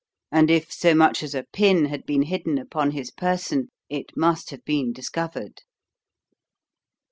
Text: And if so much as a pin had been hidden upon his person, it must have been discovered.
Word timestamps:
And 0.31 0.49
if 0.49 0.71
so 0.73 0.95
much 0.95 1.21
as 1.21 1.35
a 1.35 1.43
pin 1.53 1.85
had 1.85 2.07
been 2.07 2.23
hidden 2.23 2.57
upon 2.57 2.89
his 2.89 3.11
person, 3.11 3.69
it 3.87 4.17
must 4.17 4.49
have 4.49 4.65
been 4.65 4.91
discovered. 4.93 5.61